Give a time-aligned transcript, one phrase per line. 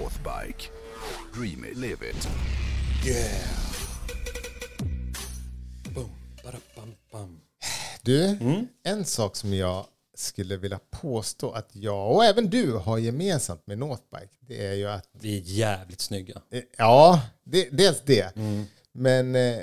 [0.00, 0.70] Northbike.
[1.34, 2.28] Dream it, live it.
[3.06, 3.50] Yeah.
[5.94, 6.10] Boom,
[6.76, 7.40] bam, bam.
[8.02, 8.66] Du, Mm.
[8.84, 13.78] en sak som jag skulle vilja påstå att jag och även du har gemensamt med
[13.78, 16.42] Northbike, det är ju att, Vi är jävligt snygga.
[16.50, 18.64] eh, ja, det, dels det, Mm.
[18.92, 19.58] men eh,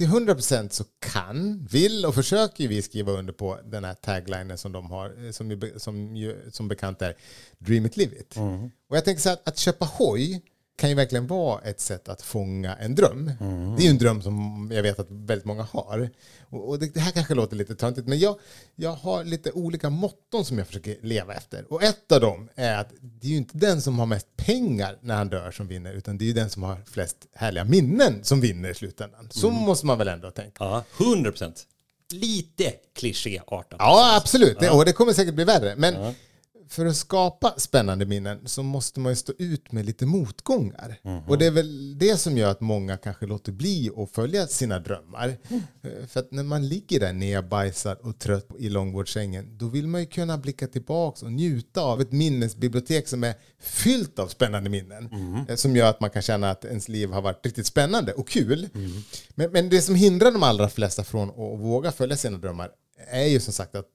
[0.00, 4.72] till 100% så kan, vill och försöker vi skriva under på den här taglinen som
[4.72, 7.16] de har, eh, som, ju, som, ju, som bekant är
[7.58, 8.36] Dream it, live it.
[8.36, 8.70] Mm.
[8.88, 10.42] Och jag tänker så att, att köpa hoj
[10.80, 13.32] kan ju verkligen vara ett sätt att fånga en dröm.
[13.76, 16.10] Det är ju en dröm som jag vet att väldigt många har.
[16.40, 18.36] Och, och det, det här kanske låter lite töntigt, men jag,
[18.76, 21.72] jag har lite olika motton som jag försöker leva efter.
[21.72, 24.98] Och ett av dem är att det är ju inte den som har mest pengar
[25.00, 28.24] när han dör som vinner, utan det är ju den som har flest härliga minnen
[28.24, 29.28] som vinner i slutändan.
[29.30, 30.64] Så måste man väl ändå tänka.
[30.64, 31.66] Ja, 100 procent.
[32.12, 33.76] Lite klichéartat.
[33.78, 34.60] Ja, absolut.
[34.60, 35.74] Det, och det kommer säkert bli värre.
[35.76, 36.14] Men
[36.70, 40.96] för att skapa spännande minnen så måste man ju stå ut med lite motgångar.
[41.28, 44.78] Och det är väl det som gör att många kanske låter bli att följa sina
[44.78, 45.36] drömmar.
[45.82, 50.00] Eh, För att när man ligger där nedbajsad och trött i långvårdssängen, då vill man
[50.00, 55.08] ju kunna blicka tillbaka och njuta av ett minnesbibliotek som är fyllt av spännande minnen.
[55.48, 58.28] eh, Som gör att man kan känna att ens liv har varit riktigt spännande och
[58.28, 58.68] kul.
[59.34, 62.70] Men, men det som hindrar de allra flesta från att våga följa sina drömmar
[63.10, 63.86] är ju som sagt att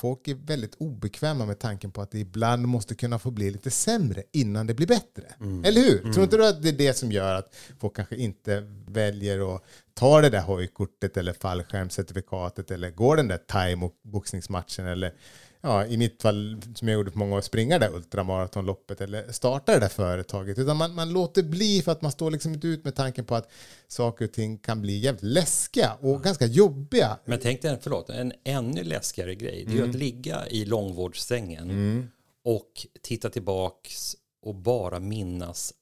[0.00, 3.70] folk är väldigt obekväma med tanken på att det ibland måste kunna få bli lite
[3.70, 5.24] sämre innan det blir bättre.
[5.64, 6.12] Eller hur?
[6.12, 9.62] Tror inte du att det är det som gör att folk kanske inte väljer att
[9.94, 15.12] ta det där hojkortet eller fallskärmscertifikatet eller går den där time och boxningsmatchen eller
[15.60, 19.32] ja, i mitt fall som jag gjorde för många år, springa det där ultramaratonloppet eller
[19.32, 20.58] starta det där företaget.
[20.58, 23.34] Utan man, man låter bli för att man står liksom inte ut med tanken på
[23.34, 23.50] att
[23.88, 27.18] saker och ting kan bli jävligt läskiga och ganska jobbiga.
[27.24, 29.64] Men tänk dig, förlåt, en ännu läskigare grej.
[29.66, 29.90] Det är Mm.
[29.90, 32.10] att ligga i långvårdssängen
[32.44, 35.74] och titta tillbaks och bara minnas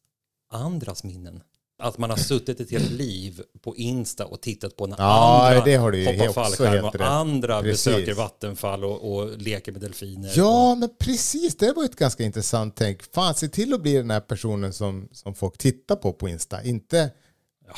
[0.51, 1.43] andras minnen.
[1.81, 5.65] Att man har suttit ett helt liv på Insta och tittat på när Ja, andra
[5.65, 7.85] det har du ju hoppar fallskärm och andra Precis.
[7.85, 10.33] besöker vattenfall och, och leker med delfiner.
[10.37, 11.57] Ja, men precis.
[11.57, 13.15] Det var ett ganska intressant tänk.
[13.15, 16.63] Fan, se till att bli den här personen som, som folk tittar på på Insta.
[16.63, 17.11] Inte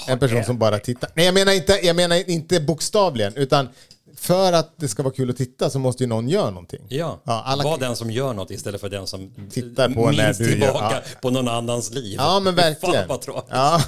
[0.06, 1.10] en person som bara tittar.
[1.14, 3.68] Nej, jag menar, inte, jag menar inte bokstavligen, utan
[4.16, 6.80] för att det ska vara kul att titta så måste ju någon göra någonting.
[6.88, 10.24] Ja, Ja, alla- var den som gör något istället för den som Tittar på när
[10.26, 11.00] minns du gör- tillbaka ja.
[11.22, 12.14] på någon annans liv.
[12.18, 13.08] Ja, men verkligen.
[13.08, 13.44] Fan vad.
[13.48, 13.80] Ja.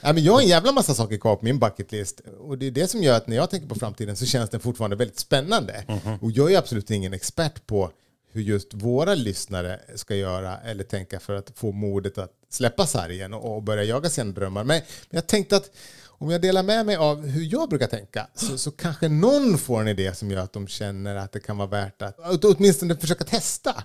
[0.00, 2.20] Ja, men jag har en jävla massa saker kvar på min bucketlist.
[2.40, 4.60] Och det är det som gör att när jag tänker på framtiden så känns den
[4.60, 5.84] fortfarande väldigt spännande.
[5.88, 6.16] Mhm.
[6.22, 7.90] Och jag är absolut ingen expert på
[8.36, 13.34] hur just våra lyssnare ska göra eller tänka för att få modet att släppa sargen
[13.34, 14.64] och, och börja jaga sina drömmar.
[14.64, 15.70] Men, men jag tänkte att
[16.18, 19.80] om jag delar med mig av hur jag brukar tänka så, så kanske någon får
[19.80, 22.96] en idé som gör att de känner att det kan vara värt att att åtminstone
[22.96, 23.82] försöka testa.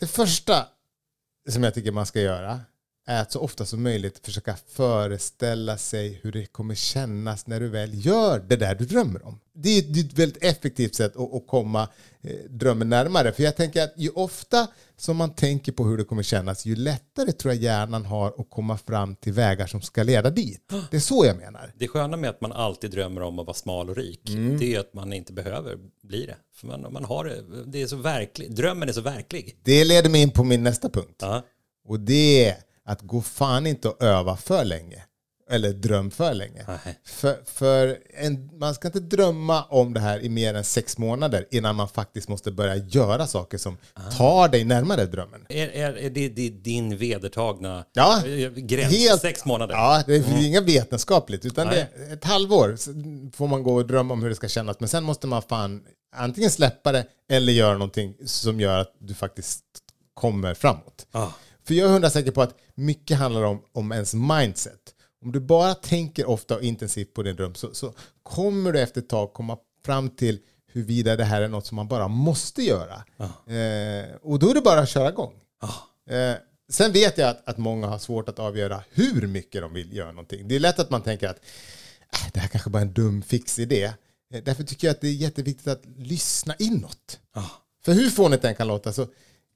[0.00, 0.66] Det första
[1.48, 2.60] som jag tycker man ska göra
[3.06, 7.68] är att så ofta som möjligt försöka föreställa sig hur det kommer kännas när du
[7.68, 9.40] väl gör det där du drömmer om.
[9.54, 11.88] Det är ett- väldigt effektivt sätt att, komma
[12.22, 13.32] eh, drömmen närmare.
[13.32, 16.76] För jag tänker att ju ofta som man tänker på hur det kommer kännas, ju
[16.76, 20.72] lättare tror jag hjärnan har att komma fram till vägar som ska leda dit.
[20.90, 21.72] Det är så jag menar.
[21.78, 24.58] Det sköna med att man alltid drömmer om att vara smal och rik, Mm.
[24.58, 26.36] det är att man inte behöver bli det.
[26.54, 29.58] För man, man har det, det är så verklig, drömmen är så verklig.
[29.62, 31.16] Det leder mig in på min nästa punkt.
[31.20, 31.42] Ja.
[31.84, 35.02] Och det är att gå fan inte och öva för länge.
[35.50, 36.64] Eller dröm för länge.
[36.68, 36.98] Nej.
[37.04, 41.46] För, för en, man ska inte drömma om det här i mer än sex månader
[41.50, 43.76] innan man faktiskt måste börja göra saker som
[44.18, 45.46] tar dig närmare drömmen.
[45.48, 48.92] Är, är, är det, det din vedertagna Ja, eh, gräns?
[48.92, 49.74] helt- Sex månader?
[49.74, 52.08] Ja, det är inget vetenskapligt utan det Nej.
[52.10, 52.90] är ett halvår så
[53.36, 54.80] får man gå och drömma om hur det ska kännas.
[54.80, 55.82] Men sen måste man fan
[56.16, 59.64] antingen släppa det eller göra någonting som gör att du faktiskt
[60.14, 61.06] kommer framåt.
[61.12, 61.28] Ah.
[61.66, 64.94] För jag är hundra säker på att mycket handlar om, om ens mindset.
[65.24, 69.00] Om du bara tänker ofta och intensivt på din dröm så, så kommer du efter
[69.00, 70.38] ett tag komma fram till
[70.72, 73.04] huruvida det här är något som man bara måste göra.
[73.46, 75.34] Eh, och då är det bara att köra igång.
[76.10, 76.34] Eh,
[76.68, 80.12] sen vet jag att, att många har svårt att avgöra hur mycket de vill göra
[80.12, 80.48] någonting.
[80.48, 81.38] Det är lätt att man tänker att
[82.12, 83.92] äh, det här kanske bara är en dum fix idé.
[84.34, 87.20] Eh, därför tycker jag att det är jätteviktigt att lyssna inåt.
[87.34, 87.42] Ah.
[87.84, 89.06] För hur fånigt den kan låta så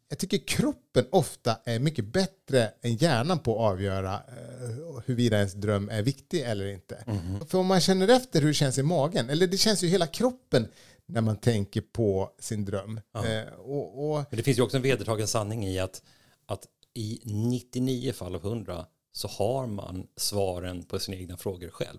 [0.09, 5.55] jag tycker kroppen ofta är mycket bättre än hjärnan på att avgöra eh, huruvida ens
[5.55, 7.05] dröm är viktig eller inte.
[7.49, 9.91] För om man känner efter hur det känns i magen, eller det känns ju i
[9.91, 10.69] hela kroppen
[11.07, 13.01] när man tänker på sin dröm.
[13.15, 16.03] Eh, och, och, Men det finns ju också en vedertagen sanning i att,
[16.47, 21.99] att i 99 fall av 100 så har man svaren på sina egna frågor själv.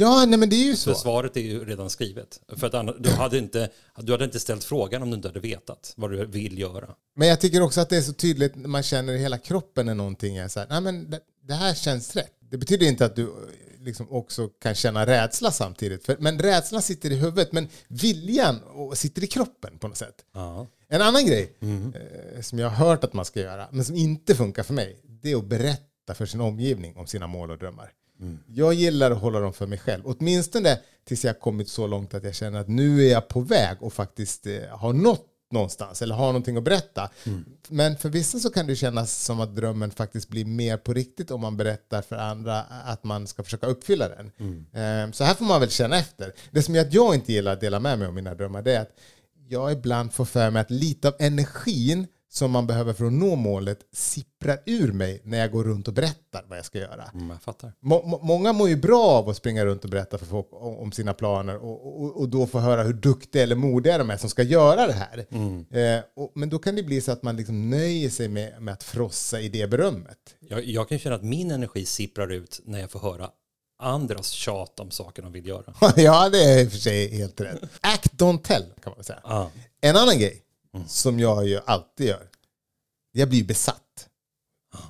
[0.00, 0.94] Ja, nej men det är ju så.
[0.94, 2.40] För svaret är ju redan skrivet.
[2.56, 5.92] För att du, hade inte, du hade inte ställt frågan om du inte hade vetat
[5.96, 6.94] vad du vill göra.
[7.16, 9.86] Men jag tycker också att det är så tydligt när man känner i hela kroppen
[9.86, 12.32] när någonting är så här, nej men det, det här känns rätt.
[12.50, 13.28] Det betyder inte att du eh,
[13.78, 16.06] liksom också kan känna rädsla samtidigt.
[16.06, 18.60] För, men rädslan sitter i huvudet, men viljan
[18.94, 20.24] sitter i kroppen på något sätt.
[20.34, 20.66] Ja.
[20.88, 24.34] En annan grej eh, som jag har hört att man ska göra, men som inte
[24.34, 27.92] funkar för mig, det är att berätta för sin omgivning om sina mål och drömmar.
[28.46, 32.14] Jag gillar att hålla dem för mig själv, åtminstone tills jag har kommit så långt
[32.14, 36.02] att jag känner att nu är jag på väg och faktiskt eh, har nått någonstans
[36.02, 37.10] eller har någonting att berätta.
[37.68, 41.30] Men för vissa så kan det kännas som att drömmen faktiskt blir mer på riktigt
[41.30, 44.30] om man berättar för andra att man ska försöka uppfylla den.
[44.38, 45.12] Mm.
[45.12, 46.32] Så här får man väl känna efter.
[46.50, 48.74] Det som gör att jag inte gillar att dela med mig av mina drömmar det
[48.74, 48.96] är att
[49.48, 53.36] jag ibland får för mig att lite av energin som man behöver för att nå
[53.36, 57.10] målet sipprar ur mig när jag går runt och berättar vad jag ska göra.
[57.14, 57.72] Mm, jag fattar.
[57.80, 60.92] Må, må, många mår ju bra av att springa runt och berätta för folk om,
[60.92, 64.30] sina planer och, och, och då få höra hur duktiga eller modiga de är som
[64.30, 65.26] ska göra det här.
[65.70, 68.74] Eh, och, men då kan det bli så att man liksom nöjer sig med, med
[68.74, 70.18] att frossa i det berömmet.
[70.40, 73.30] Jag, jag kan känna att min energi sipprar ut när jag får höra
[73.82, 75.74] andras tjat om saker de vill göra.
[75.96, 77.60] ja, det är i och för sig helt rätt.
[77.80, 79.20] Act don't tell kan man säga.
[79.24, 79.50] Ja.
[79.80, 80.42] En annan grej
[80.86, 82.28] som jag ju alltid gör,
[83.12, 83.76] jag blir besatt.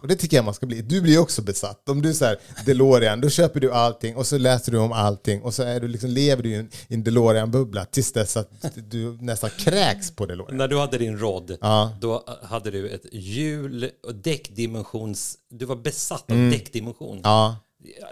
[0.02, 0.82] Och det tycker jag man ska bli.
[0.82, 1.88] Du blir också besatt.
[1.88, 5.54] Om du säger DeLorean, då köper du allting och så läser du om allting och
[5.54, 10.10] så är du liksom, lever du i en, DeLorean-bubbla tills dess att du nästan kräks
[10.10, 10.56] på DeLorean.
[10.56, 11.96] När du hade din rod, Ja.
[12.00, 15.38] då hade du ett hjul och däckdimensions...
[15.50, 17.10] Du var besatt av däckdimension.
[17.10, 17.22] Mm.
[17.24, 17.56] Ja.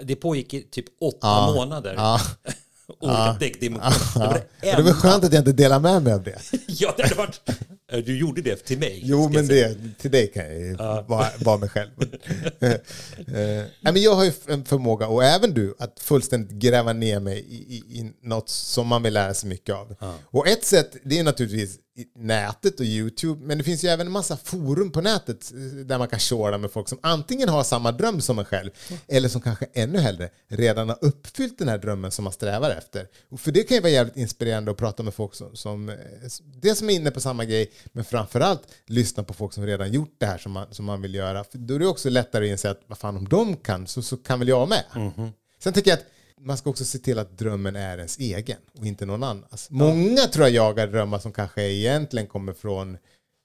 [0.02, 1.52] Det pågick i typ åtta Ja.
[1.54, 1.94] månader.
[1.96, 2.20] Ja.
[3.00, 4.42] Olika däckdimensioner.
[4.60, 6.38] Det var det var skönt att jag inte delar med mig av det.
[6.66, 7.40] Ja, det hade varit...
[8.06, 9.00] Du gjorde det till mig.
[9.04, 11.90] Jo, men det, till dig kan jag ju vara, vara mig själv.
[12.60, 12.70] Eh,
[13.40, 17.38] eh, men jag har ju en förmåga, och även du, att fullständigt gräva ner mig
[17.38, 19.96] i, i, i något som man vill lära sig mycket av.
[20.24, 21.78] Och ett sätt, det är naturligtvis
[22.14, 25.98] nätet och YouTube, men det finns ju även en massa forum på nätet eh, där
[25.98, 28.70] man kan köra med folk som antingen har samma dröm som en själv,
[29.08, 33.06] eller som kanske ännu hellre redan har uppfyllt den här drömmen som man strävar efter.
[33.30, 35.96] Och för det kan ju vara jävligt inspirerande att prata med folk som, som eh,
[36.62, 40.14] det som är inne på samma grej, men framförallt lyssna på folk som redan gjort
[40.18, 41.44] det här som man, som man vill göra.
[41.44, 44.02] För då är det också lättare att inse att vad fan om de kan så,
[44.02, 44.84] så kan väl jag med.
[45.58, 46.04] Sen tycker jag att
[46.40, 49.70] man ska också se till att drömmen är ens egen och inte någon annans.
[49.70, 52.98] Många tror jag jagar drömmar som kanske egentligen kommer från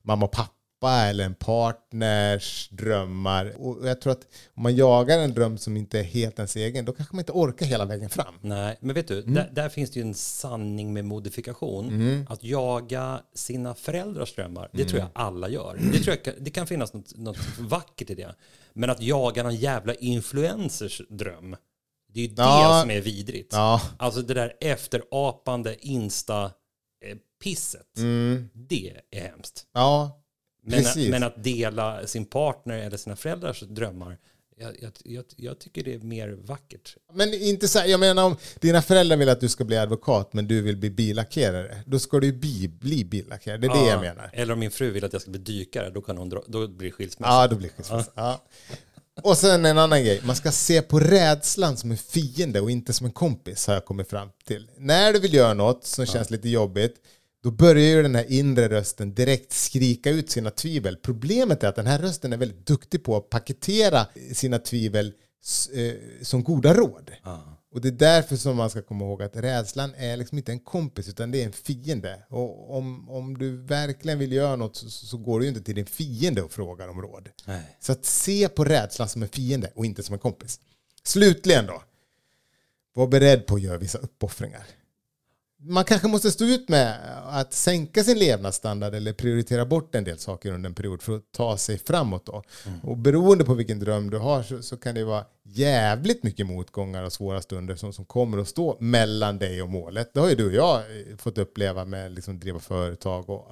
[0.04, 0.54] mamma och pappa
[0.92, 3.54] eller en partners drömmar.
[3.58, 6.86] Och jag tror att om man jagar en dröm som inte är helt ens egen,
[6.86, 8.34] då kanske man inte orkar hela vägen fram.
[8.42, 9.34] Nej, men vet du, Mm.
[9.34, 12.26] där, där finns det ju en sanning med modifikation.
[12.30, 15.28] Att jaga sina föräldrars drömmar, det tror jag Mm.
[15.28, 15.80] alla gör.
[15.94, 18.36] Det, tror jag, det kan finnas något, något vackert i det.
[18.74, 21.56] Men att jaga någon jävla influencers dröm,
[22.14, 22.76] det är ju Ja.
[22.76, 23.50] det som är vidrigt.
[23.54, 23.82] Ja.
[23.98, 27.88] Alltså det där efterapande insta-pisset,
[28.54, 29.66] det är hemskt.
[29.74, 30.20] Ja,
[30.66, 30.84] Men, Mm.
[30.86, 31.10] precis.
[31.10, 34.18] men att dela sin partner eller sina föräldrars drömmar,
[34.58, 36.96] jag, jag, jag, jag tycker det är mer vackert.
[37.14, 40.34] Men inte så här, jag menar om dina föräldrar vill att du ska bli advokat
[40.34, 43.58] men du vill bli billackerare, då ska du ju bli, bli billackerare.
[43.58, 44.30] Det är det jag menar.
[44.34, 46.68] Eller om min fru vill att jag ska bli dykare, då, kan hon dra, då
[46.68, 47.34] blir det skilsmässa.
[47.34, 48.12] Ja, då blir det skilsmässa.
[48.16, 48.42] Ja.
[49.22, 52.94] Och sen en annan grej, man ska se på rädslan som en fiende och inte
[52.94, 54.70] som en kompis har jag kommit fram till.
[54.78, 56.96] När du vill göra något som känns lite jobbigt,
[57.44, 60.98] då börjar ju den här inre rösten direkt skrika ut sina tvivel.
[60.98, 65.14] Problemet är att den här rösten är väldigt duktig på att paketera sina tvivel
[65.74, 67.12] eh, som goda råd.
[67.74, 70.60] Och det är därför som man ska komma ihåg att rädslan är liksom inte en
[70.60, 72.24] kompis utan det är en fiende.
[72.30, 75.76] Och om, om du verkligen vill göra något så, så går du ju inte till
[75.76, 77.30] din fiende och frågar om råd.
[77.46, 77.78] Nej.
[77.80, 80.60] Så att se på rädslan som en fiende och inte som en kompis.
[81.04, 81.84] Slutligen då.
[82.94, 84.66] Var beredd på att göra vissa uppoffringar.
[85.66, 86.98] Man kanske måste stå ut med
[87.30, 91.32] att sänka sin levnadsstandard eller prioritera bort en del saker under en period för att
[91.32, 92.26] ta sig framåt.
[92.26, 92.44] Då.
[92.84, 97.04] Och beroende på vilken dröm du har så, så kan det vara jävligt mycket motgångar
[97.04, 100.14] och svåra stunder som, som kommer att stå mellan dig och målet.
[100.14, 103.48] Det har ju du och jag eh, fått uppleva med liksom driva företag och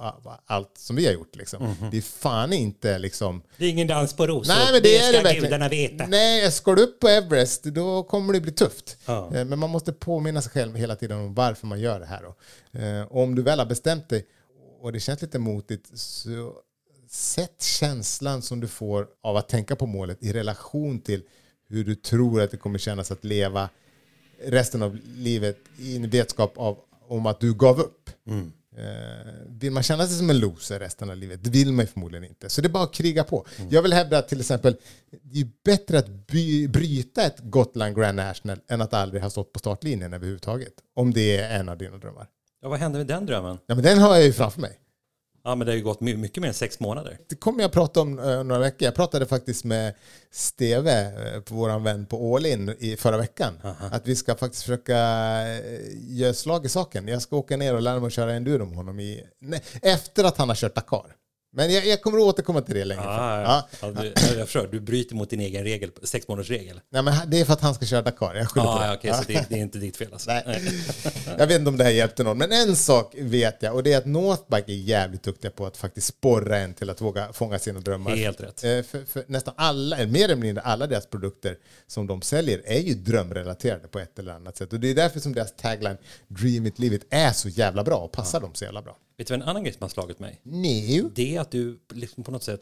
[0.46, 1.36] allt som vi har gjort.
[1.36, 1.74] Liksom.
[1.90, 5.12] Det är fan inte liksom Det är ingen dans på rosor, Nej, men det, är
[5.12, 5.44] det ska verkligen.
[5.44, 6.06] gudarna veta.
[6.06, 8.96] Nej, ska du upp på Everest då kommer det bli tufft.
[9.06, 9.30] Ja.
[9.34, 12.22] Eh, Men man måste påminna sig själv hela tiden om varför man gör det här.
[12.22, 12.34] Då.
[12.78, 14.26] Eh, om du väl har bestämt dig
[14.80, 16.54] och det känns lite motigt så
[17.08, 21.22] sätt känslan som du får av att tänka på målet i relation till
[21.68, 23.68] hur du tror att det kommer kännas att leva
[24.44, 26.78] resten av livet i en vetskap av,
[27.08, 28.10] om att du gav upp.
[28.26, 28.52] Mm
[29.46, 31.44] vill man känna sig som en loser resten av livet?
[31.44, 32.50] Det vill man ju förmodligen inte.
[32.50, 33.46] Så det är bara att kriga på.
[33.70, 34.76] Jag vill hävda att till exempel
[35.22, 39.52] det är bättre att by, bryta ett Gotland Grand National än att aldrig ha stått
[39.52, 40.72] på startlinjen överhuvudtaget.
[40.96, 42.26] Om det är en av dina drömmar.
[42.62, 43.58] Ja, vad hände med den drömmen?
[43.66, 44.78] Ja, men den har jag ju framför mig.
[45.44, 47.18] Ja, men det har ju gått my- mycket mer än sex månader.
[47.28, 48.84] Det kommer jag prata om eh, några veckor.
[48.86, 49.94] Jag pratade faktiskt med
[50.30, 51.02] Steve,
[51.34, 53.54] eh, på våran vän på All In i förra veckan.
[53.92, 55.60] Att vi ska faktiskt försöka eh,
[56.08, 57.08] göra slag i saken.
[57.08, 60.24] Jag ska åka ner och lära mig att köra enduro med honom i, nej, efter
[60.24, 61.06] att han har kört Dakar.
[61.54, 63.20] Men jag, jag kommer att återkomma till det längre fram.
[63.20, 63.68] Ah, Ja.
[63.80, 63.92] ja.
[63.94, 66.80] Ja, du, jag förstår, du bryter mot din egen regel, sex månaders regel.
[66.92, 68.34] Nej, men det är för att han ska köra Dakar.
[68.34, 68.86] Jag skyller på Ah, det.
[68.86, 70.30] ja, okej, så det, det är inte ditt fel alltså.
[70.30, 70.72] Nej.
[71.38, 73.92] Jag vet inte om det här hjälpte någon, men en sak vet jag och det
[73.92, 77.58] är att Northbike är jävligt duktiga på att faktiskt sporra en till att våga fånga
[77.58, 78.16] sina drömmar.
[78.16, 78.64] Helt rätt.
[78.64, 81.56] Eh, För, för nästan alla, eller mer eller mindre alla deras produkter
[81.86, 84.72] som de säljer är ju drömrelaterade på ett eller annat sätt.
[84.72, 85.96] Och det är därför som deras tagline
[86.28, 88.96] Dream it, live it är så jävla bra och passar dem så jävla bra.
[89.16, 90.40] Vet du vad en annan grej som har slagit mig?
[90.42, 91.04] Nej.
[91.14, 92.60] Det är att du liksom på något sätt...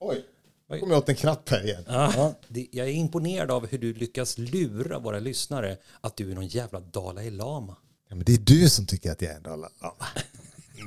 [0.00, 0.24] Oj,
[0.70, 1.84] nu kom jag åt en knapp här igen.
[1.86, 6.34] Ah, det, jag är imponerad av hur du lyckas lura våra lyssnare att du är
[6.34, 7.76] någon jävla Dalai Lama.
[8.08, 10.06] Ja, men det är du som tycker att jag är en Dalai Lama.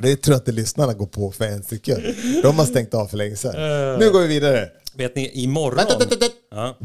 [0.02, 2.04] Det tror jag inte lyssnarna går på för en sekund.
[2.44, 4.00] De har stängt av för länge sedan.
[4.00, 4.70] Nu går vi vidare.
[4.94, 5.76] Vet ni, imorgon...
[5.76, 6.36] Vänta, vänta, vänta.
[6.52, 6.78] Ja.